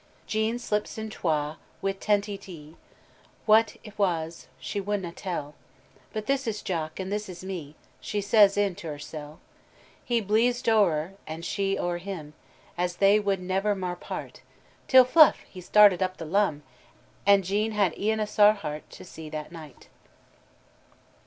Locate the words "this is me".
7.09-7.75